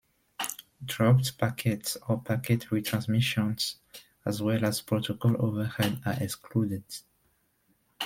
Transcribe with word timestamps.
Dropped 0.83 1.37
packets 1.37 1.95
or 2.09 2.21
packet 2.23 2.61
retransmissions 2.71 3.75
as 4.25 4.41
well 4.41 4.65
as 4.65 4.81
protocol 4.81 5.35
overhead 5.39 6.01
are 6.07 6.17
excluded. 6.19 6.83